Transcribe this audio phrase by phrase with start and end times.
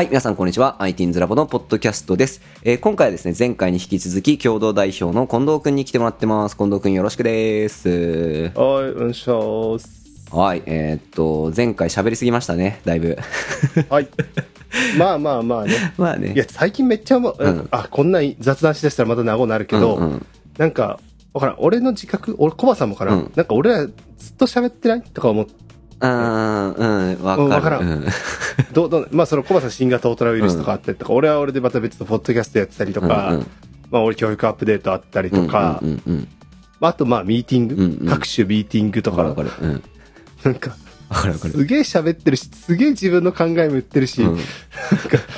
[0.00, 0.78] はい、皆さんこんにちは。
[0.78, 2.40] ITINS ラボのポッドキャストです。
[2.62, 6.56] えー今回はですね、前回に引き続き共同代表の近藤くんに来てもらってます。
[6.56, 7.86] 近藤くんよろしくです。
[7.90, 10.34] はい、お願いします。
[10.34, 13.18] はい、えーっと、前回喋りすぎましたね、だいぶ。
[13.90, 14.08] はい。
[14.96, 15.74] まあまあまあね。
[15.98, 16.32] まあね。
[16.32, 20.98] いや、最近めっちゃもう、うんあ、こんな雑談しだしたらまた長くなるけど、うんうんなんか、
[21.34, 21.56] わからん。
[21.58, 23.92] 俺の自覚、俺、コバさんもかな、うんなんか俺らずっ
[24.38, 25.02] と喋ってない？
[25.02, 25.52] とか思って、
[26.00, 27.44] うーん、うん、わかる。
[27.44, 28.04] うんわからんうん
[28.72, 33.46] どう、どう、まあそのコバさん新型オトラウイルスとかあったりとか、俺は俺でまた別のポッドキャストやってたりとか、うんうん
[33.90, 36.28] まあ俺教育アップデートあったりとか、うんうんうん
[36.78, 39.50] まああとまあミーティング、うんうん各種ミーティングとか、わかる。
[39.60, 39.82] うん。
[40.44, 40.70] なんか、
[41.10, 41.54] わかるわかる。
[41.54, 44.44] すげえ喋ってるし、すげえ自分の考えも言ってるし、うんなんか、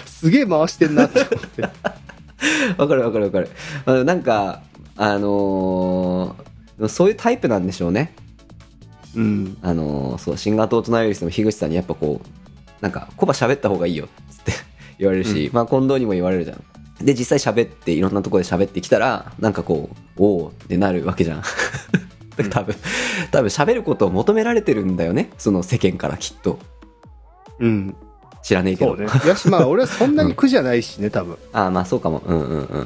[0.07, 1.63] すげえ回してんなって思って。
[2.77, 3.49] わかるわかるわかる。
[3.87, 4.63] あのなんか、
[4.97, 8.15] あのーそういうタイプなんでしょうね。
[9.17, 9.57] うん。
[9.63, 12.29] あのーそう、新型オトナウイルスでも樋口さんにやっぱこう、
[12.81, 14.53] なんか、コバ喋った方がいいよ、つって
[14.99, 17.05] 言われるし、まあ近藤にも言われるじゃん。
[17.05, 21.43] で、実際喋って、いろんなところで喋ってきたら、なんかこう、おおってなるわけじゃ ん。
[22.51, 22.75] 多分、
[23.31, 25.31] 多分喋ることを求められてるんだよね。
[25.39, 26.59] その世間からきっと。
[27.59, 27.95] うん。
[28.43, 28.97] 知らねえけど。
[28.97, 29.11] そうね。
[29.25, 31.37] いやし、まあ俺はそんなに 苦じゃないしね、多分。
[31.53, 32.23] ああ、まあそうかも。
[32.27, 32.81] うんうんうん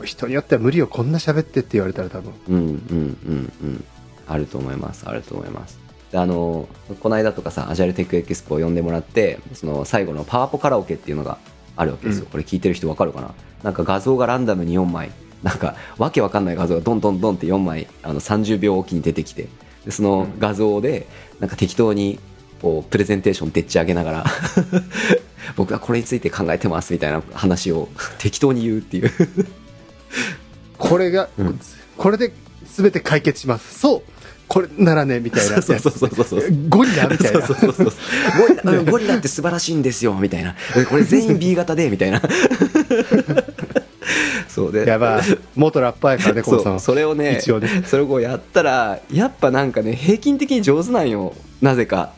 [0.00, 0.06] うん。
[0.06, 2.32] 人によっては無理よ、こんな喋ってって言われたら多分。
[2.48, 3.84] うんうんうんうん
[4.32, 5.04] あると思います。
[5.06, 5.78] あると思います。
[6.10, 6.68] であの
[7.00, 11.38] この間とかさアジャイルテックエキスポを呼んでもらってその最後のパワポカラオケっていうのが
[11.76, 12.30] あるわけですよ、うん。
[12.30, 13.34] これ聞いてる人わかるかな？
[13.62, 15.10] なんか画像がランダムに4枚。
[15.42, 19.48] なんかわけわかんない画像がどんどんどんって4枚あの30秒おきに出てきて。
[19.84, 21.06] でその画像で
[21.40, 22.20] なんか適当に
[22.60, 24.24] こうプレゼンテーションでっち上げながら
[25.56, 27.88] 僕はこれについて考えてますみたいな話を
[28.18, 29.10] 適当に言うっていう。
[30.78, 31.60] これが、うん。
[31.96, 32.32] これで
[32.66, 33.78] 全て解決します。
[33.78, 34.02] そう
[34.52, 35.62] これならね、みたいな。
[35.62, 36.28] そうそうそうそう。
[36.28, 37.40] そうゴリラみたいな。
[37.40, 37.96] そうそうそうそ
[38.78, 38.84] う。
[38.84, 40.54] ゴリラって素晴らしいんですよみたいな。
[40.90, 42.20] これ全員 B 型でみたいな。
[44.48, 44.86] そうで。
[44.86, 45.22] やばい。
[45.56, 46.80] 元ラッパーやからね、コバさんは。
[46.80, 47.82] それをね一応ね。
[47.86, 51.34] それをこうやったらやっぱなんかね平均的に上手なんよ。
[51.62, 52.12] なぜか。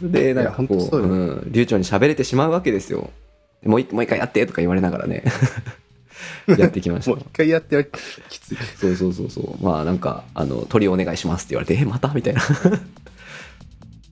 [0.00, 1.08] でなんかこううよ。
[1.08, 3.10] うん、流暢に喋れてしまうわけですよ。
[3.64, 5.24] もう一もう一回やってとか言われながらね
[6.58, 7.10] やってきました。
[7.12, 8.56] もう一回やってはきつい。
[8.78, 9.64] そうそうそうそう。
[9.64, 12.08] まあなんかあの鳥お願いしますって言われてえまた？
[12.14, 12.40] みたいな。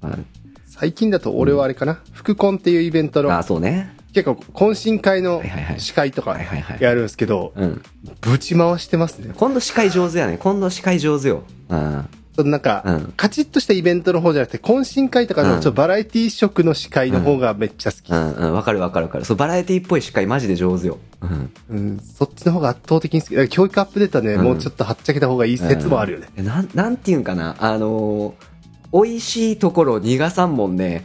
[0.01, 0.19] ま あ
[0.67, 3.95] 最近だと俺はあれかな、福コンっていうイベントあの、そうね。
[4.13, 5.43] 結構懇親会の
[5.79, 6.37] 司会とか
[6.81, 7.83] やるんですけど、うん。
[8.21, 9.33] ぶち回してますね。
[9.37, 10.37] 今度司会上手やね。
[10.39, 11.43] 今度司会上手よ。
[11.69, 13.15] うんそのなんか、うん。
[13.17, 15.49] カチッとしたイベントの方じゃなくて、懇親会とかうん。
[15.49, 18.11] のちょっとバラエティ色の司会の方がめっちゃ好き。
[18.11, 18.33] うん。
[18.33, 18.53] うん。
[18.53, 19.25] わかるわかるわかる。
[19.25, 20.99] そうバラエティっぽい司会マジで上手よ。
[21.23, 21.53] うん。
[21.71, 23.31] うん、そっちの方が圧倒的に好き。
[23.31, 24.44] だから教育アップデートはね、うん。
[24.44, 26.28] もうちょっとはっちゃけた方がいい説もあるよね。
[26.37, 26.44] うん。
[26.44, 27.56] なんなんていうんかな。
[27.59, 28.55] あのー
[28.93, 31.05] 美味しいところ逃がさんもんね。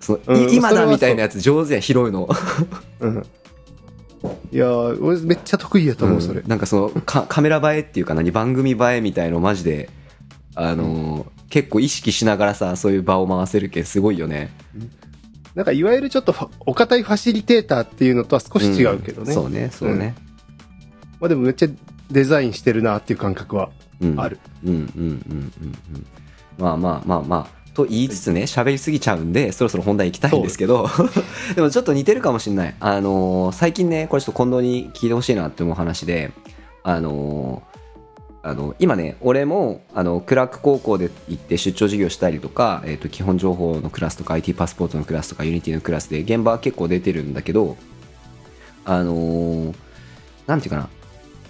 [0.00, 2.26] その、今だみたいなやつ上手や拾うの。
[3.00, 3.06] う。
[3.06, 3.26] ん。
[4.50, 6.40] いやー、俺めっちゃ得意やと思う、それ。
[6.40, 6.48] うん。
[6.48, 8.30] なんかそのカカメラ映えっていうか何？
[8.30, 9.90] 番組映えみたいのマジで
[10.54, 14.48] あのー結構意識しながらさそういう場を回せるけすごいよね。
[15.54, 19.32] なんかいわゆるちょっとお堅いファシリテーターっていうのとは少し違うけどね。
[19.32, 19.34] ん。
[19.34, 20.14] そうねそうね、
[21.20, 21.68] まあでもめっちゃ
[22.10, 23.68] デザインしてるなっていう感覚は
[24.00, 24.18] うん。
[24.18, 24.38] ある。
[24.64, 25.52] うんうんうんうん
[25.94, 26.06] うん。
[26.56, 27.62] まあまあまあまあ。
[27.74, 30.88] と言いつつね喋りすぎちゃうんでそろそろ本題行きたいんですけど。
[31.54, 32.74] でもちょっと似てるかもしれない。
[32.80, 36.32] あのー最近ねこれちょっと近藤に聞いてほしいなって思う話で。
[36.82, 37.71] あのー
[38.44, 47.76] あの今ね俺もあのクラック高校で行って出張授業したりとか、えー、と基本情報のクラスとか IT パスポートのクラスとか Unity のクラスで現場は結構出てるんだけど
[48.84, 49.74] あのー
[50.46, 50.88] なんていうかな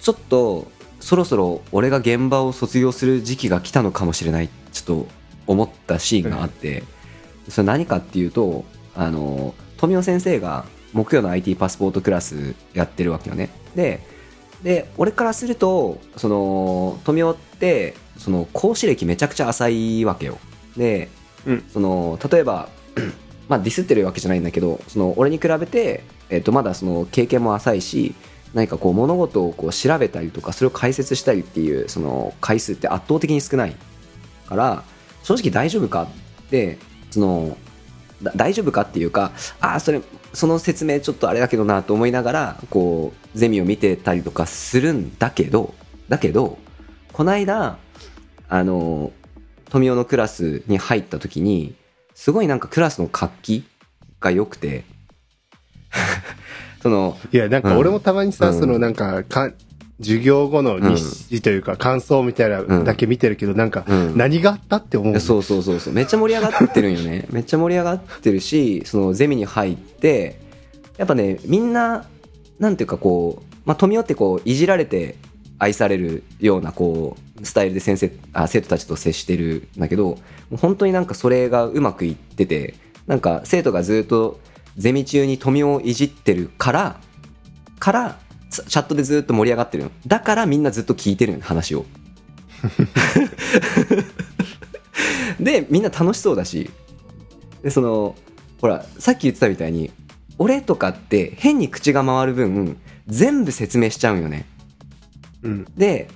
[0.00, 0.70] ちょっと
[1.00, 5.06] そろそろ俺が現場を卒業する時期が来たのかもしれないちょっと
[5.46, 6.84] 思ったシーンがあって、
[7.48, 8.64] それ何かっていうと
[8.94, 13.50] あの富尾先生が木曜の IT パスポートクラスやってるわけよね。
[13.74, 14.00] で
[14.62, 20.38] で俺からするとその富尾ってその講師歴めちゃくちゃ浅いわけよ。
[20.76, 21.08] で、
[21.46, 21.64] うん。
[21.72, 22.68] その例えば
[23.48, 28.14] まあディスってるわけじゃないんだけどその俺に比べて、えっとまだその経験も浅いし
[28.54, 33.76] 何かこう物事をこう調べたりとかそれを解説したりっていうその回数って圧倒的に少ない。
[34.52, 34.84] から
[35.22, 36.78] 正直大丈夫かって
[37.10, 37.56] その
[38.22, 40.00] だ大丈夫かっていうかああそれ
[40.34, 45.74] その説明ちょっとあれだけどなと思いながらこうゼミを見てたりとかするんだけど
[46.08, 46.58] だけど
[47.12, 47.78] この間
[48.48, 49.12] あの
[49.70, 51.74] 富雄のクラスに入った時に
[52.14, 53.64] すごいなんかクラスの活気
[54.20, 54.84] が良くて。
[56.82, 58.58] そのいや、なんか俺もたまにさ、うん。
[58.58, 59.52] そのなんか、か、
[60.02, 64.16] 授業後の日誌というか感想みたいなだけ見てるけど、なんかうん。
[64.16, 65.20] 何があったって思う。
[65.20, 65.94] そうそうそうそう。
[65.94, 67.26] めっちゃ盛り上がってるんよね。
[67.32, 70.40] めっちゃ盛り上がってるしそのゼミに入って
[70.98, 72.04] やっぱねみんな
[72.58, 75.16] なんていうかこう、まあ、富雄ってこういじられて
[75.58, 80.18] 愛されるようなこうスタイルで先生あ生徒たちと接してるんだけど
[80.56, 82.74] 本当になんかそれがうまくいってて
[83.06, 84.40] なんか生徒がずっと
[84.76, 87.00] ゼミ中に富雄をいじってるから
[87.78, 88.18] から
[88.52, 89.90] チャットでずっと盛り上がってるの。
[90.06, 91.84] だからみんなずっと聞いてるの話を。
[95.40, 96.70] でみんな楽しそうだし。
[97.62, 98.14] でその
[98.60, 99.90] ほらさっき言ってたみたいに
[100.38, 102.76] 俺とかって変に口が回る分
[103.06, 104.46] 全部説明しちゃうんよね。
[105.42, 105.64] うん。
[105.76, 106.08] で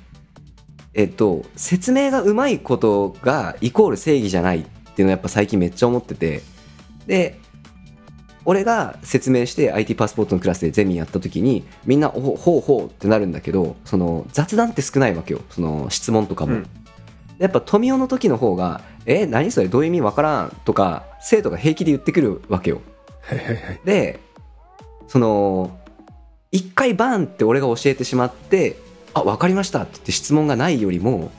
[0.94, 6.42] えっと説明がうまいことがイコール正義じゃないっていうのをやっぱ最近めっちゃ思ってて。
[7.06, 7.38] で
[8.46, 15.40] 俺が説明して IT パスポートのクラスでゼミやった時にみんな「おほうほう」ってなるんだけどその雑談って少ないわけよ。
[15.50, 16.66] その質問とかも、うん。
[17.38, 19.68] やっぱ富雄の時の方が「え何それ？
[19.68, 22.80] どういう意味わからん」とか生徒が平気で言ってくるわけよ。
[23.20, 23.80] はいはいはい。
[23.84, 24.20] で
[25.08, 25.76] その
[26.52, 28.76] 一回バーンって俺が教えてしまって
[29.12, 31.30] 「あ分かりました」って言って質問がないよりも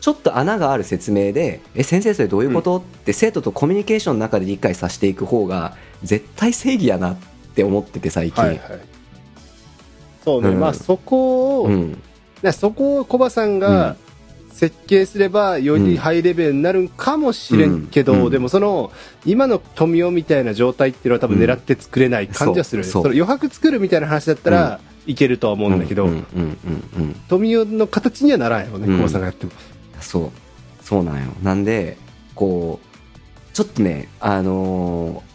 [0.00, 7.16] ちょっと穴がある説明で「え先生それどういうこと?」って生徒とコミュニケーションの中で理解させていく方が絶対正義やなっ
[7.54, 8.80] て思ってて最近、はいはい。
[10.24, 10.60] そうね、うん。
[10.60, 12.02] まあそこを、うん。
[12.42, 13.96] ねそこをコバさんが
[14.50, 18.24] 設計すればよりハイレベルになるんかもしれんけど、うん。
[18.24, 18.92] うんでもその
[19.24, 26.08] 今の富雄みたいな状態っていうのは多分狙って作れない感じはする、その余白作るみたいな話だったらいけるとは思うんだけど、
[27.28, 28.96] 富雄の形にはならんやろね、うん。
[28.98, 29.52] コバさんがやっても。
[30.00, 30.30] そう。
[30.84, 31.32] そうなんよ。
[31.42, 31.96] なんで
[32.34, 35.31] こうちょっとねあのー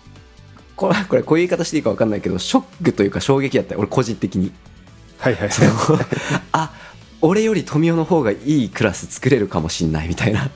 [0.77, 4.53] これこれこういう言い方していいか分かんないけどショックというか衝撃やったよ俺個人的に。
[5.17, 5.49] はいはい。
[6.53, 6.73] あ
[7.21, 10.49] 俺より富雄の方がいいクラス作れるかもしんないみたいな。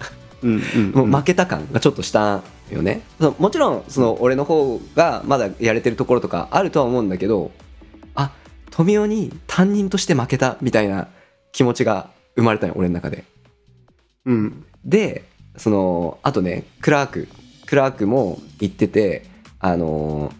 [0.43, 2.41] うんうんもう負けた感がちょっとした
[2.71, 3.01] よね。
[3.19, 7.51] そのもちろんその俺の方がまだやれてるところとかあるとは思うんだけど
[8.13, 8.31] あ
[8.69, 11.07] 富雄に担任として負けたみたいな
[11.51, 13.23] 気持ちが生まれたよ俺の中で。
[14.25, 14.65] うん。
[14.85, 15.25] で
[15.57, 17.27] そのあとねクラーク。
[17.65, 19.25] クラークも言ってて
[19.61, 20.33] あの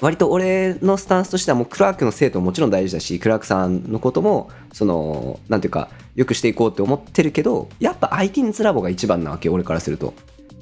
[0.00, 10.14] 割と俺のスタンスとしてはもうクラークの生徒ももちろん大事だしクラークさんのこともそのなんていうかよくしていこうって思ってるけどやっぱ IT ニツラボが一番なわけ俺からすると。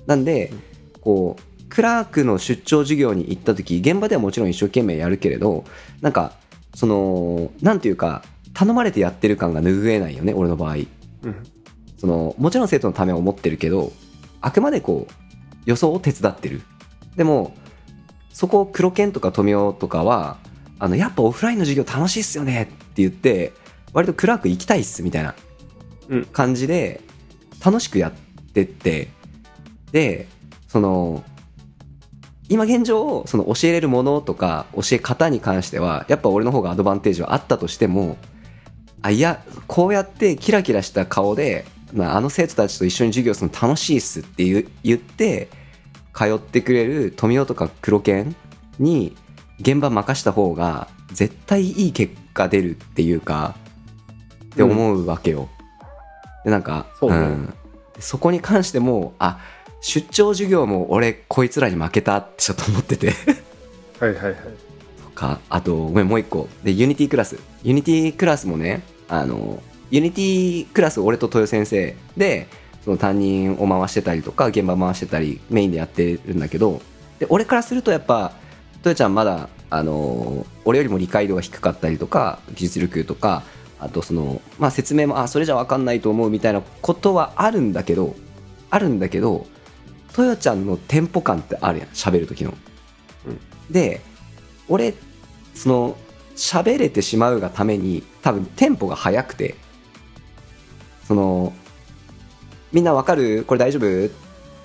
[0.07, 0.53] なんで
[1.01, 5.65] こうクラークの出張授業に行った時現場ではもちろん一生懸命やるけれど
[6.03, 6.33] なんか
[6.75, 10.75] そのなんていうか頼まれてやってる感が拭えないよね俺の場合。
[10.75, 10.87] うん。
[11.97, 13.93] そのもちろん生徒のためを思ってるけど
[14.41, 15.13] あくまでこう
[15.65, 16.63] 予想を手伝ってる。
[17.17, 17.55] でも
[18.33, 20.39] そこを黒剣とか富雄とかは
[20.79, 23.53] あのやっぱオフラインの授業楽しいっすよねって言って
[23.93, 25.35] 割とクラーク行きたいっすみたいな
[26.09, 26.25] うん。
[26.27, 27.01] 感じで
[27.65, 28.13] 楽しくやっ
[28.53, 29.09] てって
[29.93, 30.27] で
[30.67, 31.23] その
[32.49, 38.17] 今現状その教えれるものとか教え方に関してはやっぱ俺の方がアドバンテージはあったとしても
[39.01, 44.45] あいやこうやってキラキラした顔で、まあ、あの生徒たちと一緒に授業するの楽しいっすって
[44.83, 45.49] 言って
[46.15, 48.35] 通ってくれる富雄とか黒剣
[48.79, 49.17] に
[49.61, 53.55] 現場任した方が絶対いい結果出るっていうか
[54.45, 55.49] って思うわけよ。
[56.45, 57.17] でなんかそうね。
[57.19, 57.55] ん。
[57.99, 59.39] そこに関してもあ
[59.81, 63.13] 出張授業も俺こいつらに負けたってちょっと思ってて。
[64.01, 64.35] はいはいはい。
[64.35, 66.49] とかあとごめんもう一個。
[66.65, 67.39] で Unity クラス。
[67.63, 71.97] Unity クラスもねあの Unity クラス俺と豊先生。
[72.17, 72.49] で
[72.85, 76.83] その担任を回してたりとか現場回してたりメインでやってるんだけど
[77.19, 78.33] で俺からするとやっぱ
[78.79, 83.45] 豊ちゃんまだあの俺よりも理解度が低かったりとか技術力とか
[83.79, 88.15] あとその、まあ、説明もあそれじゃ分かんないと思うみたいなことはあるんだけど
[88.71, 89.47] あるんだけど
[90.11, 92.55] 豊ちゃんのテンポ感ってあるやん喋る時の。
[93.71, 94.01] で
[94.69, 94.95] 俺
[95.55, 95.97] その
[96.37, 99.55] 喋れてしまうがために多分テンポが速くて
[101.07, 101.53] その
[102.73, 103.45] みんなわかる？
[103.47, 104.07] これ大丈夫？
[104.07, 104.09] っ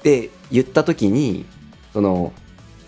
[0.01, 1.45] て言った時に
[1.93, 2.33] その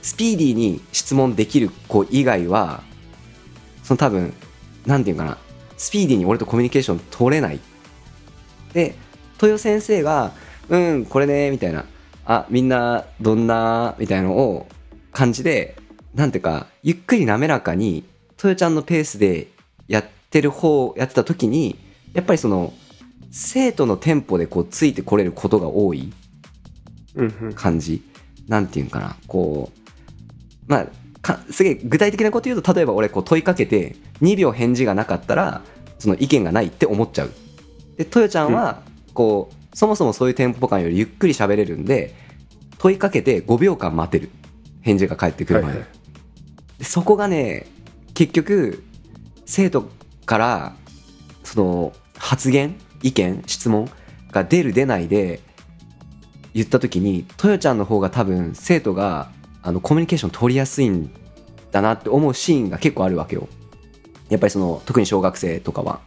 [0.01, 2.83] スピーディーに質問できる子以外は
[3.83, 4.33] その多分
[4.85, 5.37] なんていうかな？
[5.77, 7.59] スピーディーに俺とコミュニケーション取れない。
[8.73, 8.95] で
[9.41, 10.33] 豊先生が
[10.69, 11.85] 「うんこれね」みたいな
[12.25, 14.67] 「あみんなどんな?」みたいなのを
[15.11, 15.77] 感じで
[16.13, 18.03] なんていうかゆっくり滑らかに
[18.37, 19.47] 豊ちゃんのペースで
[19.87, 21.79] やってる方やってた時に
[22.13, 22.73] やっぱりその
[23.31, 26.11] 生徒のテンポでこうついてこれることが多い
[27.15, 27.53] うんうん。
[27.53, 28.01] 感じ？
[28.47, 29.15] なんていうんかな？
[29.27, 29.79] こう
[30.67, 30.87] まあ
[31.21, 35.61] かすげえ具体的なこと言うと例えば俺こう問いかけて2秒返事がなかったら
[35.97, 37.31] その意見がないって思っちゃう。
[37.97, 38.81] でトヨちゃんは
[39.13, 42.15] こう、そもそもそういうテンポ感よりゆっくり喋れるんで
[42.77, 44.29] 問いかけて5秒間待てる。
[44.81, 45.89] 返事が返ってくるまで,、はいはい。
[46.79, 47.67] でそこがね
[48.13, 48.83] 結局
[49.45, 49.89] 生徒
[50.25, 50.75] から
[51.43, 53.89] その発言意見質問
[54.31, 55.41] が出る出ないで
[56.53, 61.11] 言った時にトヨちゃんの方が多分生徒があのコミュニケーション取りやすいん
[61.71, 63.47] だなって思うシーンが結構あるわけよ。
[64.29, 66.01] やっぱりその特に小学生とかは。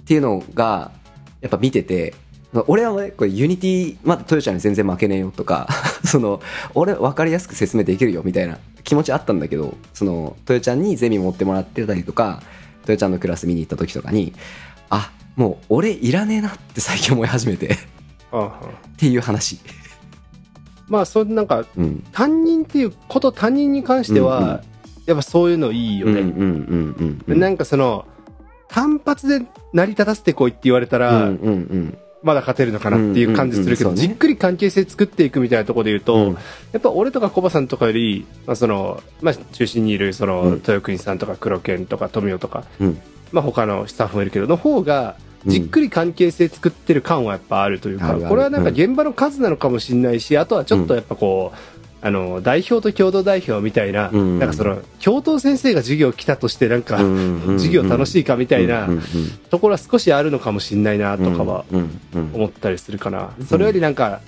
[0.00, 0.90] っていうのが
[1.40, 2.14] やっぱ見てて
[2.66, 5.68] 俺はねこれ Unity まだトヨちゃんに全然負けねえよとか
[6.04, 6.40] その
[6.74, 12.42] 俺分かりやすく説明できるよみたいな気持ちあったんだけどそのトヨちゃんにゼミ持ってもらってたりとか
[12.84, 14.34] トヨちゃんのクラス見に行った時とかに
[14.90, 17.68] あもう俺いらねえなって最近思い始めて。
[17.68, 17.78] っ
[18.96, 19.58] ていう話。
[20.88, 22.04] まあそれなんかうん。
[22.12, 24.60] 担任っていうこと担任に関しては、うんうん。
[25.06, 27.40] やっぱそういうのいいよね、うんうんうんうんうん。
[27.40, 28.06] なんかその
[28.68, 31.98] 単発で成り立たせてこいって言われたら、うんうんうん。
[32.22, 36.32] まだ勝てるのかなっていう感じするけど、じっくり関係性作っていくみたいなところで言うと、うん。
[36.34, 36.38] や
[36.78, 40.52] っぱ俺とかコバさんとかより、まあそのまあ、中心にいるその、うん。
[40.54, 43.00] 豊国さんとか黒犬とか富雄とか、うん
[43.32, 45.50] まあ、他のスタッフもいるけどの方がうん。
[45.50, 54.38] じっくり関係性作ってる感はやっぱあるというか、これはなんか現場の数なのかもしれないしあとはちょっとやっぱこう、あの代表と共同代表みたいな,、うん。
[54.38, 58.88] なんかその教頭先生が授業来たとしてなんか、授業楽しいかみたいな
[59.50, 61.64] ところは少しあるのかもしれないなとかは
[62.34, 64.20] 思ったりするかな、それよりなんか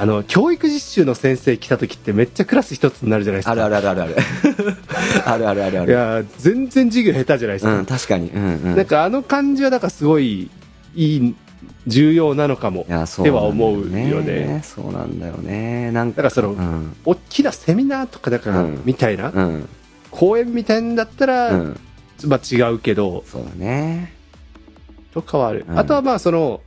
[0.00, 3.52] あの教育実習の先生来た時ってめっちゃクラス一つになるじゃないですか。
[3.52, 4.16] あるあるあるある。
[5.26, 5.80] あるあるあるある。
[5.80, 10.48] あるいや全然授業下手じゃないですか、うん、確かに、うんうん、なんかあの感じはなんかすごい
[10.94, 11.34] いい
[11.86, 12.86] 重要なのかも。
[12.88, 13.84] では思うよ
[14.22, 14.62] ね。
[14.64, 15.90] そうなんだよね。
[15.92, 19.68] なんかその、うん、大きなセミナーとかだから、うん、みたいな、うん、
[20.10, 21.80] 講演みたいんだったら、うん、
[22.24, 24.14] まあ違うけどそうだね。
[25.12, 26.62] とかはある、あとはまあその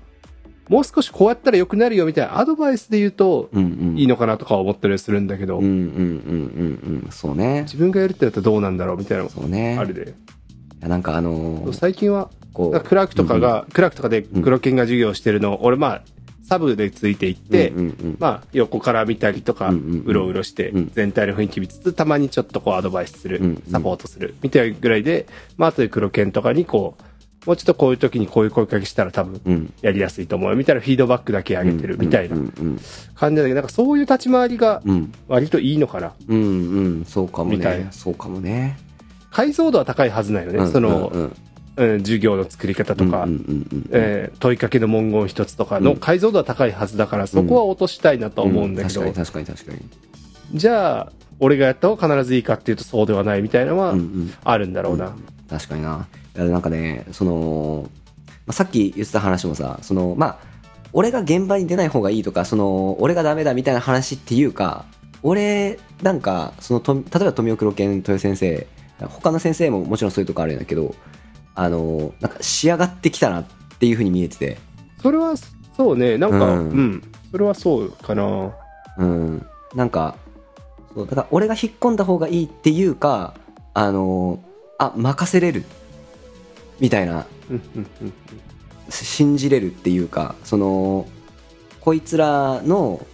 [0.69, 3.97] もう少しこうやったら良くなるよみたいなアドバイスで言うとうんうん。
[3.97, 7.03] いいのかなとかは思ったりするんだけど、うんうんうんうん。
[7.05, 7.63] うんそうね。
[7.63, 9.77] 自分がやるってなったらどうなんだろうみたいなのそうね。
[9.79, 10.15] あるで、
[10.79, 16.01] なんかあのー最近はこうクラークとかが、クラークとかで黒犬が授業してるのを俺まあ
[16.43, 18.17] サブでついていって、うんうんうん。
[18.19, 20.03] まあ、横から見たりとか、うんうんうん。
[20.05, 25.25] うろうろしてうん、全体の雰囲気見つつ、たまにちょっとこうアドバイスするうんうん、サポートする、みたいなぐらいで、
[25.57, 27.03] まあ、後で黒犬とかにこう、
[27.45, 29.73] もうちょっとこういう時にこういう声かけしたら多分、うん。
[29.81, 32.35] やりやすいと思うよ、みたいなフィードバックだけ上げてる、みたいな
[33.15, 35.11] 感じだけど、なんかそういう立ち回りがうん。
[35.27, 36.13] 割といいのかな。
[36.27, 37.05] うんうん。
[37.05, 37.85] そうかもみたいな。
[37.85, 38.77] ねそうかもね。
[39.31, 41.31] 解像度は高いはずないよね、うんその、
[41.75, 43.27] 授業の作り方とか、
[44.39, 45.97] 問いかけの文言一つとかのうん。
[45.97, 49.79] 解像度は高いはずだから、そこは落としたいなとは思うんだけど、確かに確かに確かに。
[50.53, 53.95] じゃあ、俺がやった方が必ずいいかっていうとそうではないみたいなのは
[54.43, 55.15] あるんだろうな。
[55.49, 57.89] 確かにななんかねその、
[58.45, 60.37] まあ、さっき言ってた話もさそのまあ
[60.91, 64.85] 俺が現場に出ない方がいいとかその俺がダメだみたいな話っていうか
[65.21, 68.67] 俺なんかそのと例えば富岡黒犬豊先生
[68.99, 70.95] 他の先生ももちろんそういうとこあるんだけど
[71.55, 73.45] あのなんか仕上がってきたなっ
[73.79, 74.57] ていうふうに見えてて。
[75.01, 75.33] それは、
[75.75, 78.53] そうね、なんか、ううんん、それはそうかな。
[78.97, 79.45] うん。
[79.75, 80.15] なんか
[80.93, 83.33] そうだから俺が引っ込んだ方がいいっていうか
[83.73, 84.39] あの
[84.77, 85.63] あ任せれる
[86.83, 87.25] みたいな。
[87.49, 88.13] うんうんうん
[88.89, 91.07] 信じれるっていうかその
[91.79, 93.07] こいつらの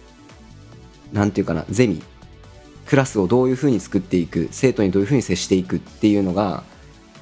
[1.12, 2.02] なんていうかなゼミ。
[2.86, 6.64] クラスをどういうふうに作っていく生徒にどういうふうに接していくっていうのが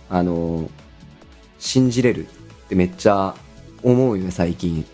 [0.08, 0.70] あの
[1.58, 2.28] 信じれるっ
[2.70, 3.34] てめっちゃ
[3.82, 4.86] 思うよね最近。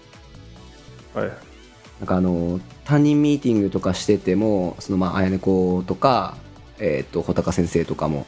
[1.14, 1.28] はい。
[1.28, 6.36] なんかあの担任ミーティングとかしててもそのまあ綾猫とか
[6.80, 8.26] えっ、と穂高先生とかも、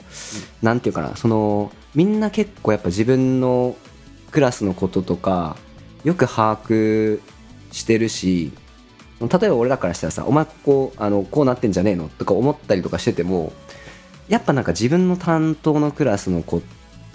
[0.62, 3.74] なんていうかなそのみんな結構やっぱ自分の
[4.30, 5.56] クラスのこととか
[6.04, 7.20] よく把握
[7.72, 8.52] してるし
[9.20, 13.52] 例えば俺らからしたらさ「お前こうあのこうなってんじゃねえの?」とか思ったりとかしてても
[14.28, 16.62] やっぱなんか自分の担当のクラスの子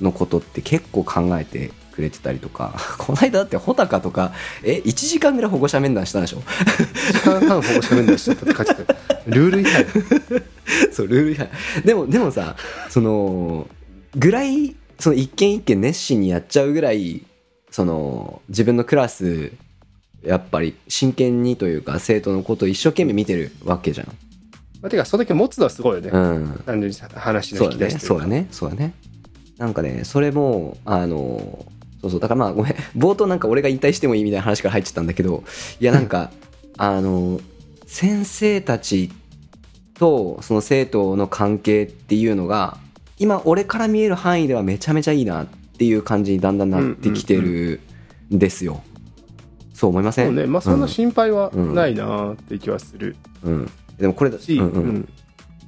[0.01, 4.31] のことって結構考えてくれてたりとか この間だって穂高とか
[4.63, 6.41] え1時間ぐらい保護者面談したんでしょ？
[7.13, 8.95] 時間半保護者面談しちゃったって書いてた。
[9.27, 9.85] ルール違反。
[10.91, 11.49] そうルール違反
[11.85, 12.55] でもでもさ
[12.89, 13.67] その
[14.15, 17.25] ぐらいその一件一件熱心にやっちゃうぐらい
[17.69, 19.51] その自分のクラス
[20.23, 24.07] やっぱり真剣にというか生徒のことを一生懸命見てるわけじゃん。
[24.81, 26.09] まあ、てか、その時持つのはすごいよね。
[26.09, 26.63] うん。
[26.65, 28.47] 単純に話のそうだね引き出しそうだね。
[28.51, 28.93] そうだね。
[29.57, 31.65] なんかねそれもあの
[32.01, 32.19] そうそう。
[32.19, 32.73] だからまあごめん。
[32.97, 35.43] 冒頭なんか俺が引退してもいいみたいな話から入っちゃったんだけど
[35.79, 36.31] いやなんか
[36.77, 37.39] あの
[37.85, 39.11] 先生たち
[39.95, 42.77] とその生徒の関係っていうのが
[43.21, 47.79] 今俺から見える範囲ではめちゃめちゃいいなっていう感じにだんだんなってきてる
[48.33, 48.81] んですよ、
[49.75, 50.47] そう思いませそうんね。
[50.47, 53.15] まあそんな心配はないなって気はする。
[53.43, 53.71] うん、うん。
[53.99, 54.83] でもこれだし、うんうん。
[54.83, 55.09] うん。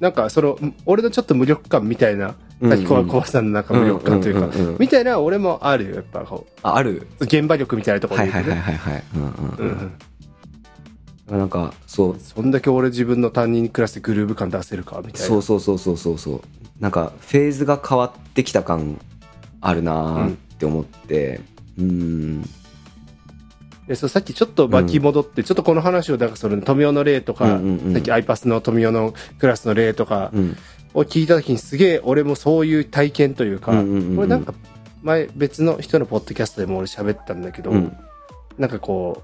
[0.00, 7.06] なんかその俺のちょっと無力感みたいなうんさっき小小林さんのなんか無力感というか、みたいな俺もあるよやっぱこあある？
[7.20, 9.04] う現場力みたいなところはいはいはいはいはい。
[9.14, 9.32] うんうんう
[11.30, 11.38] うんん。
[11.38, 12.16] なんかそう。
[12.18, 15.26] そんだけ俺自分の担任にクラスでグルーヴ感出せるかみたいな。
[15.26, 16.40] そうそうそうそうそうそう
[16.80, 19.00] なんかフェーズが変わってきた感
[19.60, 21.40] あるなーって思って。
[21.78, 22.42] うん。
[23.86, 27.92] でそうさっきちょっと巻き戻って、ちょっとこの話をだからその富雄の例とか、うんうんうん。
[27.92, 30.56] さっきアイパスの富雄のクラスの例とかうん。
[30.94, 34.16] を聞いた時にすげえ俺もそういう体験というか、うんうんうんうん。
[34.16, 34.54] これなんか
[35.02, 37.96] 前別の人のポッドキャストでも俺喋ったんだけど、うん。
[38.58, 39.22] なんかこ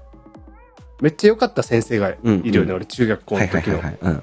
[0.99, 2.71] うめっちゃ良かった先生がいるよね、うんうん。
[2.75, 3.53] 俺中学校はいの。
[3.53, 4.13] 時の、はいはいはい。
[4.13, 4.21] うん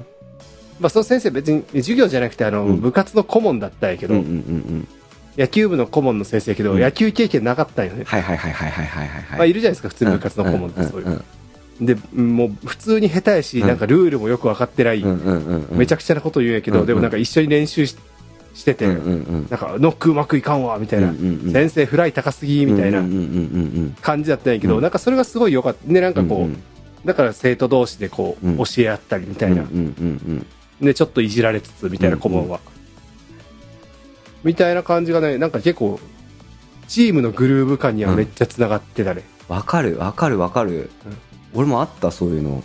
[0.80, 2.80] まあその先生別に授業じゃなくてあの、うん。
[2.80, 4.38] 部活の顧問だったんやけど、うんうんうんう
[4.80, 4.88] ん。
[5.36, 6.78] 野球部の顧問の先生やけど、う？
[6.78, 6.80] ん。
[6.80, 11.22] 野球経験なかったんよね、はいはいはいはいはいはいはいまあいるじゃないですか普通に部活の顧問ってそういう、
[11.80, 13.68] でもう普通に下手やし、うん。
[13.68, 15.04] なんかルールもよく分かってない、
[15.72, 17.96] めちゃくちゃなこと言うんやけど、うんでもなんか一緒に練習し
[18.54, 18.98] してて、なん
[19.46, 21.12] かノックうまくいかんわみたいな、
[21.52, 23.02] 先生フライ高すぎみたいな
[24.02, 24.82] 感じだったんやけど、うん。
[24.82, 25.86] なんかそれがすごい良かった。
[25.86, 26.48] ねなんかこ
[27.04, 28.56] う、だから生徒同士でこう、うん。
[28.56, 29.62] 教え合ったりみたいな、
[30.80, 32.60] でちょっといじられつつみたいな顧問は、
[34.44, 36.00] みたいな感じがねなんか結構
[36.86, 40.90] チームのグルーヴ感にはめっちゃつながってたね、わかるわかるわかる。
[41.54, 42.62] 俺もあったそういうの。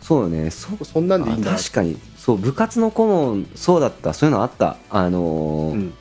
[0.00, 0.50] そうね。
[0.50, 1.52] そうそんなんでいいんだ。
[1.52, 1.96] あ確かに。
[2.16, 4.12] そう部活の顧問そうだった。
[4.12, 4.76] そういうのあった。
[4.90, 5.94] あのーうん。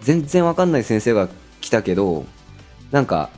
[0.00, 1.28] 全然わかんない先生が
[1.60, 2.24] 来たけど
[2.90, 3.30] なんか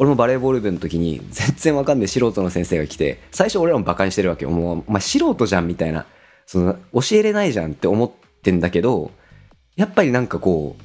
[0.00, 4.50] 俺もバレーボール部の時に 全然わかんない素人の先生が来て最初俺らもバカにしてるわけよ。
[4.50, 6.06] もうお前素人じゃんみたいな。
[6.46, 8.10] その教えれないじゃんって思っ
[8.42, 9.12] てんだけど
[9.76, 10.82] やっぱりなんかこう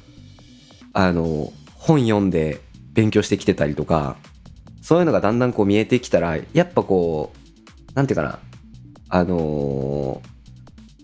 [0.92, 2.60] あの本読んで
[2.92, 4.16] 勉強してきてたりとか
[4.80, 8.38] そういうのがだんだんこう見えてきたらやっぱこうなんていうかな
[9.08, 10.22] あの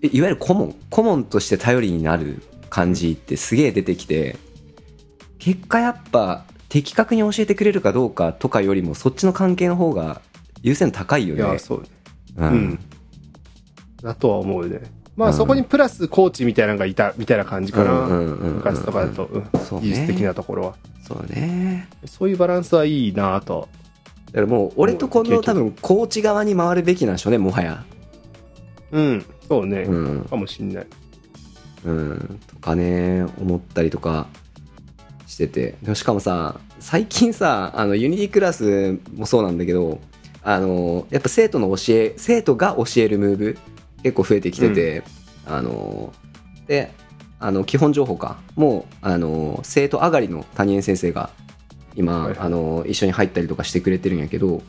[0.01, 4.37] いわゆる顧問顧問として頼りになる感じってすげえ出てきて
[5.41, 10.23] 結果やっぱ的確に教えてくれるかどうかとかよりもそっちの関係の方が
[10.63, 11.43] 優先度高いよね。
[11.43, 11.79] いやそう。
[11.81, 11.85] う
[12.37, 12.79] うん。
[14.03, 14.81] だとは思うね。
[15.15, 15.35] まあ、うん。
[15.35, 18.55] そこにプラスコーチみたいなのがいたみたいな感じかな、うんうんうんうん。
[18.57, 19.51] 部活とかだと、うん。
[19.69, 19.87] そうね。
[19.87, 20.75] 技術的なところは。
[21.07, 21.89] そうね。
[22.07, 23.69] そういうバランスはいいなと
[24.27, 27.85] だからもう俺と近藤多分コーチ側に回るべきなんでしょうねもはや
[28.91, 30.87] うんそうね、うんかもしんない
[31.85, 34.29] うんとかね思ったりとか
[35.47, 35.95] してて。
[35.95, 40.01] しかもさ最近さあの Unity クラスもそうなんだけど
[40.43, 43.59] あのやっぱ生徒の教え生徒が教えるムーブ
[44.03, 45.05] 結構増えてきてて、
[45.47, 46.13] あの
[46.67, 46.93] で
[47.39, 51.31] あの基本情報かもうあの生徒上がりの谷江先生が
[51.95, 54.63] 今、はいあの一緒に入ったりとかしてくれてるんやけど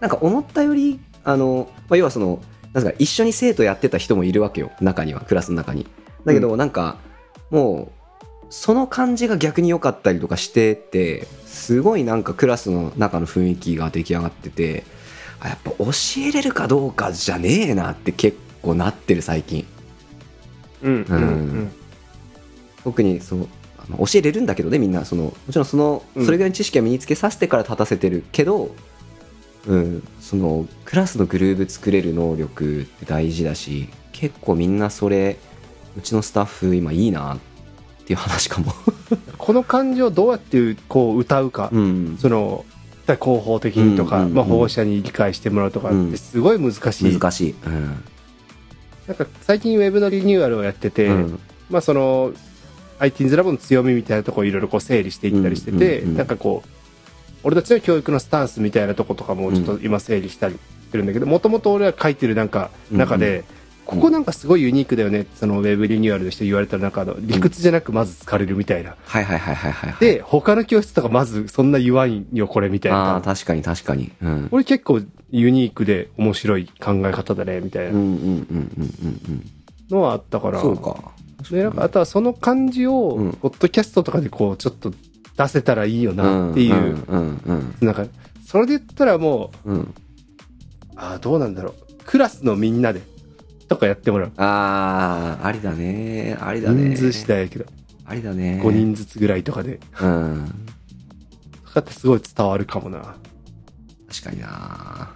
[0.00, 5.86] なんか思ったよりあの、まあ、要はそのなんか一緒に生徒やってた人もいるわけよ中にはクラスの中に。
[6.24, 6.96] だけどなんか
[7.50, 8.03] もう
[8.50, 14.84] その感じが逆に良かったりとかしててすごいなんかクラスの中の雰囲気が出来上がってて
[15.40, 19.66] あやっぱ教えれるかどうかじゃねえなって結構なってる最近。
[20.82, 21.72] うんうんうん。
[22.82, 26.24] 特にそうあの教えれるんだけどねみんなそのもちろんそのうん。
[26.24, 28.74] それぐらいの知識は身につけさせてから立たせてるけど、
[29.66, 35.38] うん、そのクラスのグルーブ作れる能力って大事だし結構みんなそれ
[35.96, 37.53] うちのスタッフ今いいなって
[38.12, 38.72] いう話かも、
[39.38, 42.64] この感じをどうやってこう歌うか、うん、その
[43.06, 48.04] 広報的にとか、うんうんうんまあ、保護者に理解してもらうとかってすごい難しい、難しい、うん。
[49.06, 51.40] なんか最近ウェブのリニューアルをやってて、うん。
[51.70, 52.32] まあその
[52.98, 56.16] IT's ラボの強みみたいなところをいろいろこう整理していったりしてて、うんうんうん。
[56.16, 56.68] なんかこう
[57.42, 60.58] 俺たちの教育のスタンスみたいなとことかもちょっと今整理したりし
[60.90, 63.44] てるんだけどもともと俺が書いてるなんか中で、うん
[63.84, 65.26] ここなんかすごいユニークだよね。
[65.34, 67.16] そのウェブリニューアルの人言われたらなんかあの。
[67.18, 70.00] 理屈じゃなくまず疲れるみたいな、はいはいはいはいはいはい。
[70.00, 74.12] で他の教室とかまずそんな言わんよこれみたいああな確かに確かに。
[74.22, 74.48] うん。
[74.50, 77.90] これ結構ユニークで面白い考え方だねみたいな。
[77.90, 79.50] うんうんうんうんうん
[79.90, 80.64] のはあったから、うん。
[80.64, 81.12] そうか。
[81.50, 83.32] でなんかあとはその感じを、うん。
[83.32, 84.92] ポッドキャストとかでこうちょっと
[85.36, 88.06] 出せたらいいよなっていう、うんうんうんなんか
[88.46, 89.76] それで言ったらもううん。
[89.76, 89.94] うん
[90.96, 91.74] ああどうなんだろう。
[92.04, 93.02] クラスのみんなで
[93.74, 94.32] とかやってもらう。
[94.36, 96.36] ああありだね。
[96.40, 96.90] ありだね。
[96.90, 97.66] 人数次第やけど、
[98.04, 98.60] ありだね。
[98.62, 99.80] 5人ずつぐらいとかで。
[100.00, 100.68] うん。
[101.66, 103.16] とかってすごい伝わるかもな。
[104.08, 105.12] 確かにな。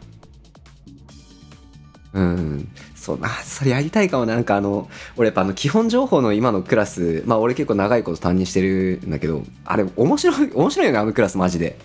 [2.12, 2.68] うん。
[2.94, 4.37] そそうなそれやりたいかもな。
[4.37, 11.79] んかあの俺やっぱあの基本情報の今のクラスまあ俺結構長いこと担任してるんだけどあれ面白い面白いよねあのクラスマジで、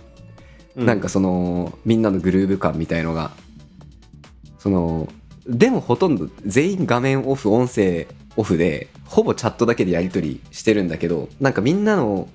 [0.75, 3.31] うなんかそのみんなのグルーヴ感みたいのが。
[4.63, 5.09] その
[5.47, 12.29] でもほとんど全員画面オフ音声オフでほぼチャットだけでやり取りしてるんだけどなんかみんなの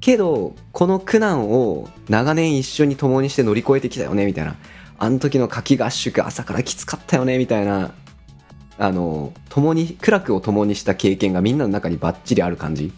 [0.00, 4.56] けどこの苦難を長年一緒に共にして乗り越えてきたよねみたいな。
[4.98, 7.92] あの時の夏季合宿朝からきつかったよねみたいな。
[8.78, 12.92] あの共に苦楽を共にした経験がみんなの中にバッチリある感じ。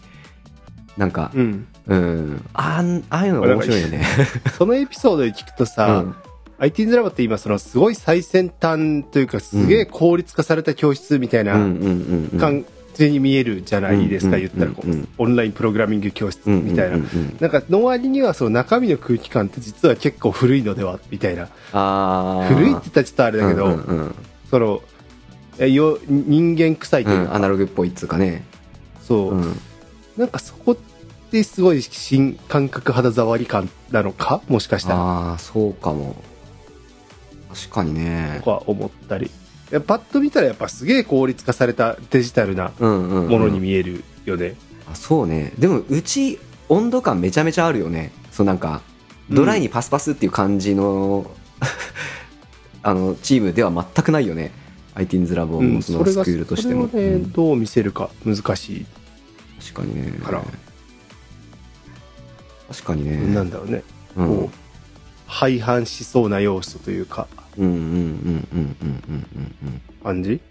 [0.97, 1.67] なんかうん。
[1.87, 2.45] うん。
[2.53, 4.03] あんああいうのが面白いよね。
[4.57, 6.15] そのエピソードで聞くとう
[6.59, 11.53] さ、ん IT's ラボって今そのすごい最先端というかすげえ効率化された教室みたいな
[12.39, 16.97] 感じに見えるじゃないですか、うん言ったらこう、うんオンラインプログラミング教室うんみたいな。
[17.39, 21.47] なんかの割にはその中身の空気感って実は結構古いのではみたいな。
[22.47, 23.79] 古いって言ったらちょっとあれだけど、
[24.49, 24.81] その、
[25.59, 28.45] えよ人間臭いというか、うんアナログっぽいっつうかね。
[29.01, 29.59] そう、うん。
[30.15, 30.77] なんかそこっ
[31.31, 34.41] てすごい新感覚肌触り感なのか？
[34.47, 34.95] もしかしたら。
[34.97, 36.15] ああそうかも
[37.55, 38.41] 確かにね。
[38.43, 39.31] とか思ったり。
[39.87, 43.29] パッと見たらやっぱすげえ効率化されたデジタルなうんうんうん。
[43.29, 44.55] ものに見えるよね。
[44.91, 45.53] あそうね。
[45.57, 46.39] でもうち
[46.69, 48.11] 温度感めちゃめちゃあるよね。
[48.31, 48.81] そうなんか
[49.29, 51.31] ドライにパスパスっていう感じの、
[52.83, 54.51] あのチームでは全くないよね。
[54.93, 58.85] IT's ラボうん、もそのスクールとしても、それをね、うんどう見せるか難しい。
[59.59, 60.11] 確かにね。
[60.19, 60.43] から。
[62.69, 63.33] 確かにね。
[63.33, 63.83] なんだろうね。
[64.15, 64.27] うん。
[64.27, 64.57] こう、
[65.27, 70.41] 廃反しそうな要素というか、うんうんうんうんうんうんうん感じ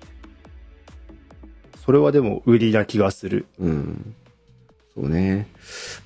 [1.84, 3.46] それはでも売りな気がする。
[3.58, 4.14] うん
[4.94, 5.48] そうね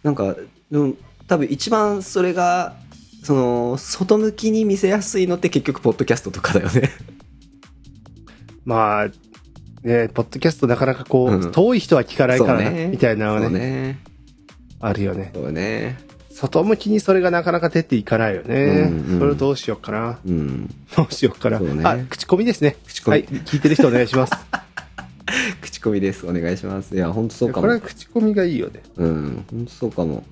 [0.02, 0.34] なんか
[0.70, 0.94] でも
[1.26, 2.74] 多分一番それが
[3.22, 6.90] その外向きに見せやすいのって結局ポッドキャストとかだよね
[8.64, 9.06] まあ、
[9.82, 13.98] ね、ポッドキャストなかなかこう、うん遠い人は聞かないから、ねみたいなのはね、ね
[14.80, 15.32] あるよね。
[15.34, 15.98] そうね
[16.40, 18.54] 外向きにそれがなかなか出ていかないよね。
[18.54, 20.20] うんうんそれをどうしようかな。
[20.24, 21.58] うんどうしようかな。
[21.58, 22.76] ねあ、口コミですね。
[22.86, 24.32] 口コミはい、聞いてる人お願いします。
[25.60, 28.82] 口コミですお願いしますいや本当そうかもこれは口コミがいいよね。
[28.96, 30.24] うん本当そうかも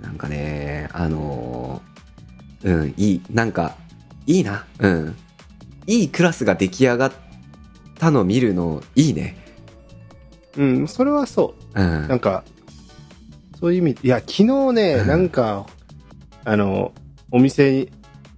[0.00, 3.76] なんかねあのーうんいいなんか
[4.26, 5.16] いいなうん
[5.86, 7.12] いいクラスが出来上がっ
[7.98, 9.36] たの見るのいいね
[10.56, 11.80] うん、それはそう。
[11.80, 12.44] うんなんか、
[13.60, 15.06] そういう意味、いや、昨日ね、うん。
[15.06, 15.66] なんか、
[16.44, 16.92] あの、
[17.30, 17.90] お店に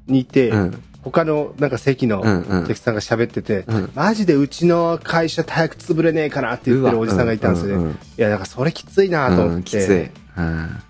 [0.09, 0.83] にいて、うん。
[1.03, 2.65] 他のなんか席のうんうん。
[2.65, 3.91] お客さんが喋ってて、うん。
[3.95, 7.85] マジでうちの会社早く潰れねえかなって言ってるおじさんがいたんですよね。
[7.85, 9.79] うわいや、なんかそれきついなとうんうん思って。
[9.79, 10.11] うんきつい。
[10.37, 10.83] うん。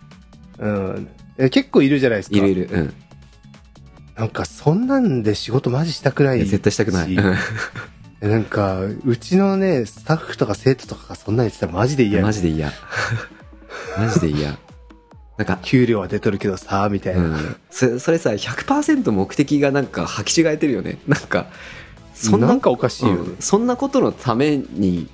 [0.59, 0.69] う
[0.99, 1.09] ん。
[1.39, 2.37] え結構いるじゃないですか。
[2.37, 2.69] いるいる。
[2.71, 2.95] うん。
[4.17, 7.17] なんかそんなんで仕事マジしたくない絶対したくない。
[8.21, 12.71] なんか、うちのね、スタッフとか生徒とかがそんなに言ってたらマジで嫌やマジで嫌
[13.99, 14.59] マジで嫌。
[15.39, 17.37] なんか給料は出とるけどさ、みたいうな。
[17.37, 20.99] ん、そそれさ100%目的がなんか履き違えてるよね。
[21.09, 21.47] なんか
[22.15, 23.19] そんななんかおかしいよね。
[23.21, 23.37] うん。
[23.41, 25.09] そんなことのために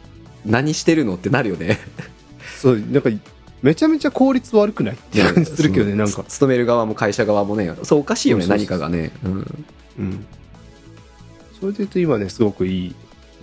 [0.45, 1.79] 何してるのってなるよね。
[2.61, 3.11] そう、なんか、
[3.63, 4.95] めちゃめちゃ効率悪くない？
[4.95, 6.25] って感じするけどね、なんか。
[6.25, 7.73] つ勤める側も会社側もね。
[7.85, 8.79] そうおかしいよねそうそうそう。
[8.79, 9.63] 何かがね、うん。
[9.99, 10.27] うん。
[11.61, 12.95] それで言うと今ね、すごくいい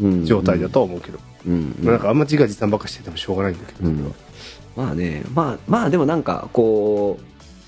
[0.01, 0.25] うん。
[0.25, 1.19] 状態だとは思うけど。
[1.47, 1.85] うん、うん。
[1.85, 3.89] なんかあんま自画自賛ばっかしててもしょうがないんだけど。
[3.89, 4.13] うん
[4.75, 7.23] まあねまあまあでもなんかこう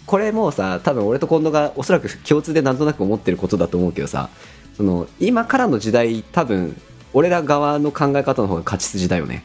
[0.06, 4.30] これもうさ多分俺と近藤がおそらく共通でなんとなく思ってることだと思うけどさ
[4.76, 6.80] その今からの時代多分
[7.14, 9.44] 俺ら側の考え方の方が勝ち筋だよね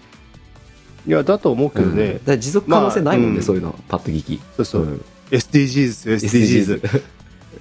[1.07, 2.19] いや、だと思うけどうんねだ。
[2.19, 4.83] から持続可能性ないもんね、まあうんそういうのパッと聞きそうそう。
[4.83, 7.03] ん SDGs SDGs。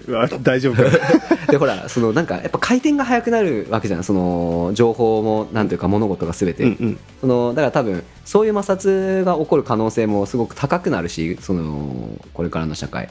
[0.08, 0.90] うわ大丈夫か。
[1.52, 4.04] でほらそのなんかやっぱ回転が速くなるわけじゃん。
[4.04, 7.00] その情報もなんというか物事が全て、うんうん。
[7.22, 13.10] そのだから多分そういう摩擦が起こる可能性もすごく高くなるしそのこれからの社会。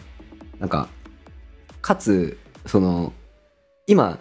[0.59, 0.89] なんか
[1.81, 3.13] かつその
[3.87, 4.19] 今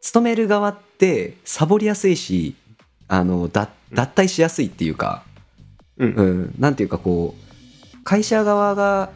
[0.00, 2.54] 勤める側ってサボりやすいし
[3.08, 5.24] あの脱脱退しやすいっていうか、
[5.98, 6.08] うん。
[6.10, 7.50] うん、なんていうかこう
[8.04, 9.10] 会社側が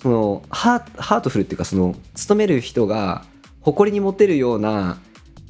[0.00, 3.24] そのハートフルっていうかその勤める人が
[3.60, 4.98] 誇りに持てるような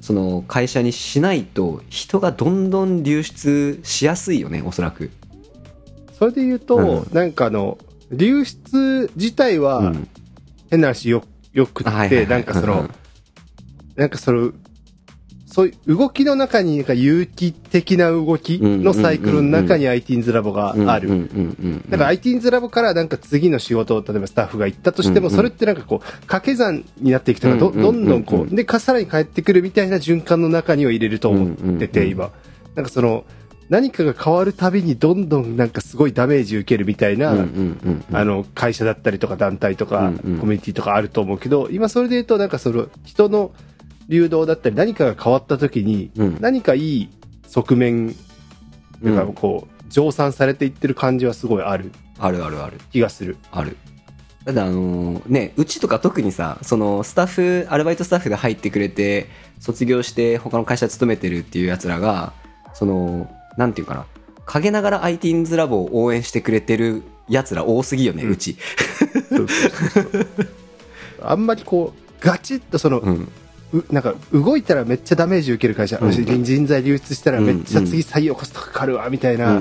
[0.00, 5.10] その会社にしないと人がどんどん流出しやすいよねおそらく。
[6.18, 7.14] それで言うと、うん。
[7.14, 7.76] なんかあの、
[8.10, 10.08] 流出自体は、うん。
[10.70, 12.90] 変な話よ、よくって、はいはいはいなんかその、うん
[13.96, 14.52] なんかその、
[15.56, 21.30] そういう動きの中になんか有機的な動きのサイクルの中に ITINS ラボがある。
[21.88, 32.32] だから ITINS ラボからなんか次の仕事を例えばスタッフが行ったとしても、それってなんかこう、掛け算になっていくというか、どどんどんこう、で、かさらに帰ってくるみたいな循環の中にを入れると思ってて、うん今。
[32.74, 33.24] なんかその、
[33.70, 37.30] 何かが変わるたびにどんどんなんかすごいダメージ受けるみたいな、
[38.12, 43.52] あの、会社だったりとか団体とか、コミュニティとかあると思うけど、今それで言うとなんかその、人の
[44.08, 46.38] 流動だったり何かが変わった時に、うん。
[46.40, 47.08] 何かいい
[47.46, 48.14] 側面
[49.02, 49.16] うん。
[49.16, 51.92] がこう、乗算されていってる感じはすごいある。
[52.18, 52.78] あるあるある。
[52.92, 53.36] 気がする。
[53.52, 53.76] ある。
[54.44, 59.26] だってあのねうちとか特にさそのスタッフアルバイトスタッフで入ってくれて
[59.58, 62.32] 卒業して他の会社勤めてるっていうやつらが
[62.72, 64.06] そのなんていうかな。
[64.46, 68.52] 陰ながら ITINS ラボを応援してくれてるやつら多すぎよね、ううんうそ
[69.42, 70.26] うそう
[71.20, 73.14] あんまりこう、ガチッとその、うん。
[73.14, 73.28] う
[73.90, 76.12] なんか動いたらめっちゃダメージ受ける会社、うん。
[76.12, 79.60] 人材流出したらめっちゃ次採用コストかかるわみたいな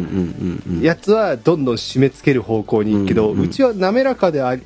[0.81, 4.61] やつはどんどん締め付ける方向に行くけど、うちは滑らかであり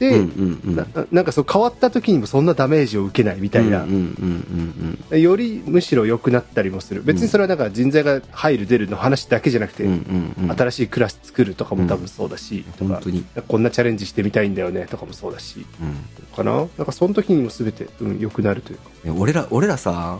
[0.00, 0.76] あって、うんうんうん。
[0.76, 3.82] ななんかそう変わった時にもそんなダメージを受けないみたいな。
[3.82, 7.02] うんうんうんうんよりむしろ良くなったりもする。
[7.02, 10.56] 別にそれはなんか人材が入る出るの話だけじゃなくて、うんうんうん。
[10.56, 13.24] 新しいクラス作るとかも多分そうだし、とか本当に。
[13.48, 15.66] こんなチャレンジしてみたいんだよねとかもそうだし。
[15.80, 16.36] うん。
[16.36, 16.52] かな？
[16.52, 18.90] なんかその時にも全て、うん、良くなるというか。
[19.04, 20.18] ね俺ら俺らさ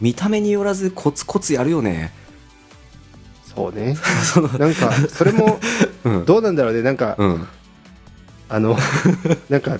[0.00, 2.12] 見た目によらずコツコツやるよね。
[3.54, 3.96] そうね。
[4.58, 5.58] なんかそれも
[6.04, 6.24] うん。
[6.26, 6.82] どうなんだろうね。
[6.82, 7.46] なんか、うん
[8.48, 8.76] あの
[9.50, 9.78] なんか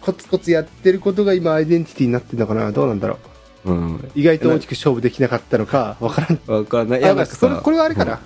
[0.00, 2.72] コツコツやってることが今アイデンティティになってるのかな？
[2.72, 3.18] どうなんだろ
[3.64, 3.70] う？
[3.70, 4.10] うん。
[4.14, 6.40] 意外と大きく勝負できなかったのかわからん。
[6.46, 7.00] わかんない。
[7.00, 8.18] いあやなんかまあそれこれはあれかな、うん。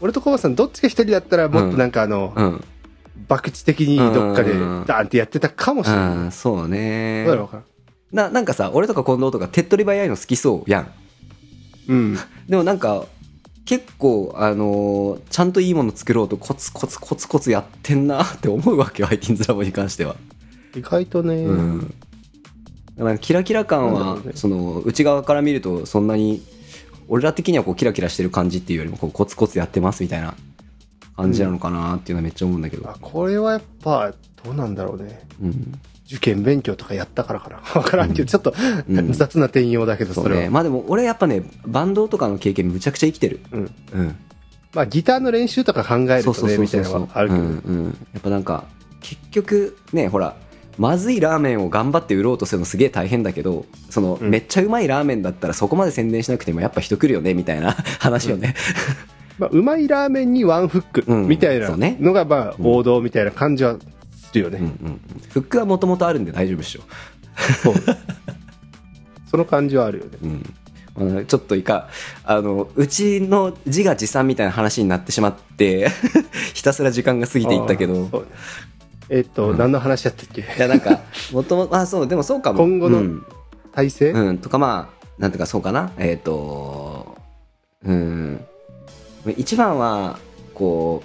[0.00, 2.64] 俺とコバさんどっちか一人だったらもっとなんかあの、うん。
[3.28, 4.84] 博打的にどっかでうん。
[4.86, 7.24] ダーンってやってたかもしれない、うんそうね。
[7.24, 7.62] どうだろうか
[8.12, 10.92] ななんかさ俺とか近藤とか手っ取り早いの好きそうやん。
[11.88, 12.18] うん。
[12.48, 13.04] でもなんか
[13.66, 20.16] 結構あのーちゃんといいもの作ろうとコツコツコツコツやってんなって思うわけよ ITINS ラボに関しては。
[20.74, 21.94] 意外とね、うん。
[22.96, 26.42] だからキラキラ感はねその内側から見るとそんなに
[27.08, 30.34] 俺ら的にはこうキラキラしてる感じっていうよりもこうコツコツやってますみたいな
[31.16, 32.88] 感じなのかなっていうのはめっちゃ思うんだけど。
[32.88, 34.12] あこれはやっぱ
[34.44, 35.26] どうなんだろうね。
[35.42, 37.56] うん受験勉強とかやったからかな。
[37.74, 38.54] わからんけど、ちょっと、
[38.88, 39.12] うん。
[39.12, 40.50] 雑な転用だけどそれは、ね。
[40.50, 43.40] まあでも俺やっぱねバンドとかの経験むちゃくちゃ生きてる。
[43.52, 43.70] うん。
[43.92, 44.16] うん。
[44.76, 48.64] まあギターの練習とか考えるとねみたいなのはあるけど、うんうん、やっぱなんか
[49.00, 50.36] 結局ねほら
[50.78, 54.28] まずいラーメンを頑張って売ろうとするのすげえ大変だけどその、うん。
[54.28, 58.54] めっちゃうまいラーメンだったらそこまで宣伝しなくてもやっぱ人来るよねみたいな 話よね、
[59.38, 61.26] まあ、うまいラーメンにワンフックうん。
[61.26, 63.76] みたいなのがまあ王道みたいな感じは
[64.36, 65.00] するよね、うんうんうん。
[65.30, 66.82] フックはもともとあるんで大丈夫っしょ、
[67.62, 67.74] そう。
[69.30, 70.10] その感じはあるよね。
[70.22, 70.54] うん。
[71.14, 71.88] まあ、ちょっといか。
[72.24, 75.88] あのうちの自画自賛みたいな話になってしまって
[76.54, 78.24] ひたすら時間が過ぎていったけど。
[79.08, 79.58] えっ、と、うん。
[79.58, 80.40] 何の話やったっけ？
[80.40, 81.00] いやなんか
[81.32, 82.58] もともと あそうでもそうかも。
[82.58, 83.24] 今後のうん。
[83.72, 85.92] 体制、うん、とかまあなんていうかそうかな。
[85.98, 87.16] えっ、と
[87.84, 88.44] うん。
[89.36, 90.18] 一番は
[90.54, 91.02] こ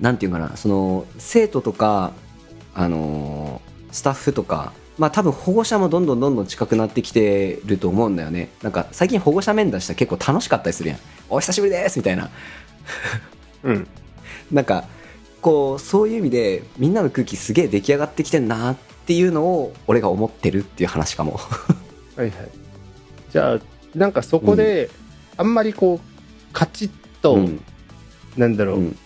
[0.00, 0.56] うなんていうかな。
[0.56, 2.12] その生徒とか
[2.74, 8.50] あのスタッフとかまあ多分保護者もどんどんどんどん近くなってきてると思うんだよね。
[8.62, 10.98] なんか最近保護者面談したら結構楽しかったりするやん
[11.30, 11.98] お久しぶりです！
[11.98, 12.30] みたいな。
[13.64, 13.88] うん。
[14.52, 14.84] なんか
[15.40, 21.40] こうそういう意味でみんなの空気すげえ出来上がってきてんなっていうのを俺が思ってるっていう話かも。
[22.16, 22.32] はいはい。
[23.32, 23.58] じゃあ
[23.94, 24.90] なんかそこで、
[25.36, 26.90] あんまりこうカチッ
[27.22, 27.60] と、うん。
[28.36, 28.98] なんだろう、うん。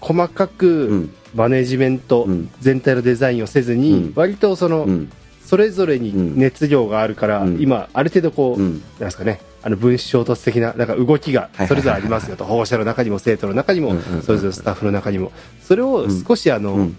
[0.00, 2.50] 細かうくんマネジメント、うん。
[2.60, 4.12] 全体のデザインをせずに、うん。
[4.14, 5.12] 割とその、うん。
[5.44, 7.60] それぞれに熱量があるから、うん。
[7.60, 8.70] 今ある程度こう、うん。
[8.70, 12.44] なんですかねあの分子衝突的ななんか動きがそれぞれありますよと。
[12.44, 15.32] 保護者の中にも生徒の中にもそれぞれスタッフの中にも。
[15.62, 16.96] それを少しあの、うん。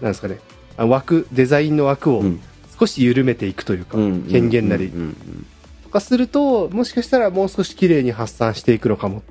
[0.00, 0.38] なんですかね
[0.76, 2.40] あの枠デザインの枠をうん。
[2.78, 5.16] 少し緩めていくというか、うん権限なりうん
[5.82, 9.22] とかするともしかしたらもう少し綺麗に発散していくのかも。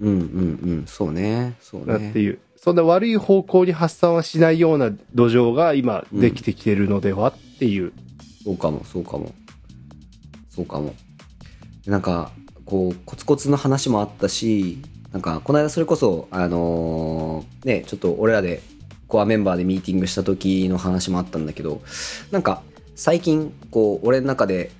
[0.00, 0.84] うんうんうんうん。
[0.86, 1.54] そうね。
[1.60, 1.86] そうね。
[1.86, 7.92] なっていう、そんな悪い方向に発散はしないような土壌が今できてきてるのではっていう、
[8.42, 9.32] そうかもそうかも。
[10.50, 10.92] そうかも。
[11.86, 12.32] なんか
[12.64, 14.78] こうコツコツの話もあったし
[15.12, 18.60] なんかこの間それこそあのーねちょっと俺らで
[19.06, 21.82] コアメンバーでミーティングした時の話もあったんだけど
[22.32, 22.62] なんか
[22.96, 24.72] 最近こう俺の中で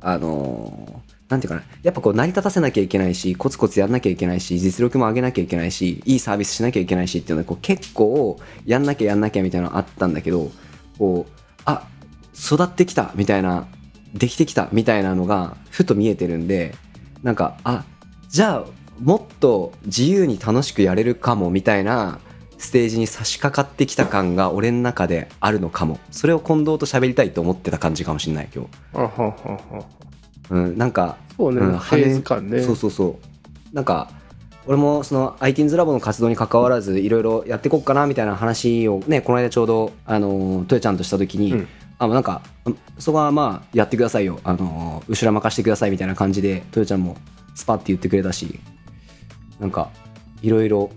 [0.00, 1.02] あの
[1.34, 10.52] なんていうかなやっぱこう成り立たせなきゃいけないしコツコツやんなきゃいけないし実力も上げなきゃいけないしいいサービスしなきゃいけないしっていうのでこう結構やんなきゃやんなきゃみたいなのあったんだけど
[10.96, 11.32] こう
[11.64, 11.88] あ
[12.34, 13.66] 育ってきたみたいな
[14.14, 16.76] できてきたみたいなのがふと見えてるんで
[17.24, 17.84] なんかあ
[18.28, 18.64] じゃあ
[19.00, 22.20] もっと自由に楽しくやれるかもみたいな
[22.58, 25.98] ステージに差し掛かってきた感が俺の中であるのかも。
[26.10, 29.84] それを近藤と喋りたいと思ってた感じかもしれない今日、
[30.50, 32.60] うん、なんかそうね、うんフェ感ね。
[32.62, 33.18] そうそうそ
[33.72, 33.74] う。
[33.74, 34.10] なんか
[34.66, 41.68] 俺もその ITINS ラボの活動に関わらずいろいろやっていこうかなみたいな話をねこの間ちょうどあのトヨちゃんとした時に、うん。
[41.98, 44.40] あなんかうんそこはまあやってくださいよ。
[44.44, 47.16] あの後ろ任してくださいみたいな感じでトヨちゃんも
[47.54, 48.58] スパって言ってくれたし
[49.60, 49.90] なんか
[50.42, 50.90] いろいろ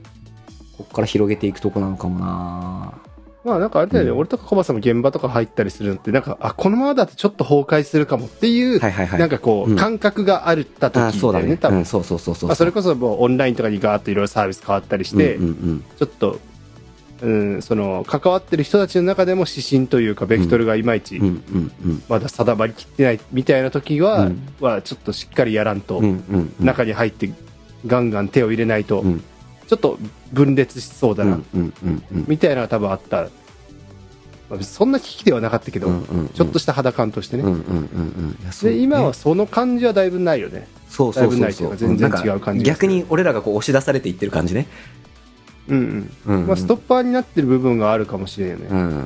[0.77, 2.76] ここから広げていくとこなのかもな
[3.47, 4.17] まあなんかあれだよね、うん。
[4.17, 9.19] 俺とかコバさんも現場とか入ったりするのって、なんか、あ、このままだとちょっと崩壊するかもっていう、はいはいはい。
[9.21, 9.77] なんかこう、うん。
[9.77, 11.55] 感覚があるった時だよね、あそうだね。
[11.55, 11.77] 多分。
[11.77, 12.49] うん、そうそうそうそう。
[12.49, 15.83] まあ、それこそもうオンラインとかにガーッといろいろサービス変わったりして、うんうんうん。
[15.97, 16.39] ちょっと、
[17.21, 21.21] うん、その、関わってる人たちの中でも指針というか、ベクトルがいまいち
[22.09, 24.47] まだ定まりきってないみたいな時は、うん。
[24.59, 26.03] はちょっとしっかりやらんと、
[26.59, 27.31] 中に入って
[27.85, 29.23] ガンガン手を入れないと、うん
[29.67, 29.99] ちょっと
[30.31, 31.39] 分裂しそうだな、
[32.27, 33.27] みたいなのが多分あった。
[34.49, 35.89] まあそんな危機ではなかったけど、
[36.33, 37.43] ちょっとした肌感としてね。
[38.63, 40.67] で、今はねその感じはだいぶないよね。
[40.89, 41.69] そうそうそうそう。
[41.71, 44.67] か全然違う感じ逆に俺らがこう押し出されていってる感じね。
[45.67, 46.47] うんううんん。
[46.47, 48.67] まあ、ストッパーになってる部分があるかもしれんよね。
[48.69, 49.05] うん。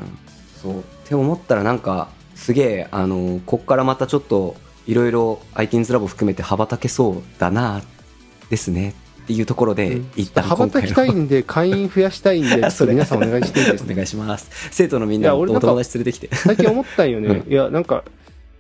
[0.62, 0.80] そう。
[0.80, 4.56] って思ったらなんかすげえあのこっからまたちょっと
[4.88, 7.82] いろいろ ITINS ラボ含めて羽ばたけそうだな
[8.50, 8.96] ですね
[9.32, 10.12] っていうところで、うん。
[10.16, 12.56] 一旦羽ばたきたいんで、会員増やしたいんで、
[12.90, 13.96] 皆さんお願いしていいですおね。
[13.96, 14.50] 願いします。
[14.72, 16.36] 生徒のみんなお友達連れてきて。
[16.36, 17.44] 最近思ったんよね。
[17.48, 18.04] ういや、なんか、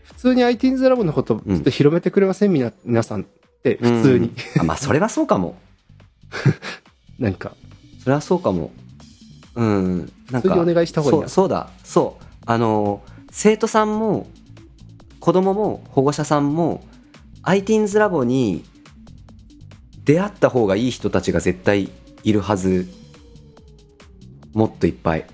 [0.04, 3.26] 普通に ITINS ラボのこと、ちょっと広めてくれません、みな皆さんっ
[3.64, 4.28] て、普通に。
[4.28, 5.58] うんあまあそれはそうかも。
[7.20, 7.54] なんか、
[8.02, 8.72] それはそうかも。
[9.56, 9.98] うん。
[10.32, 11.28] なんか普通にお願いした方がいいな。
[11.28, 11.70] そうそうだ。
[11.84, 12.24] そう。
[12.46, 14.28] あの生徒さんも
[15.20, 16.84] 子供も保護者さんも
[17.44, 18.64] ITINS ラボに
[20.04, 21.90] 出会った方がいい人たちが絶対
[22.24, 22.88] いるはず
[24.54, 25.26] もっといっぱい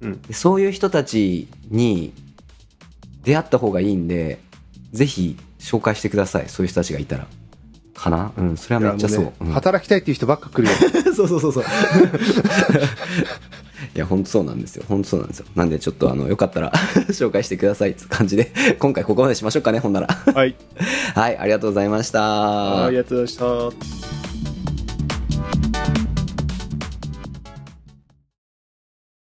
[0.00, 0.22] うん。
[0.22, 2.12] でそういう人たちに
[3.22, 4.40] 出会った方がいいんで
[4.92, 7.26] ぜひ紹介してくださいそういう人たちがいたら
[7.94, 8.32] かな？
[8.36, 10.74] うんそれはめっちゃそうねうん働きたいっていう人ばっか来るよ。
[11.14, 11.64] そうそうそうそう。
[13.94, 14.84] いや、本当そうなんですよ。
[14.88, 15.46] 本当そうなんですよ。
[15.54, 16.72] なんで、ちょっと、あの、よかったら
[17.10, 20.06] 紹介してくださいって感じで、今回ここまでしましょうかね、ほんなら。
[20.06, 20.54] はい。
[21.14, 22.86] はい、ありがとうございました。
[22.86, 24.27] ありがとうございました。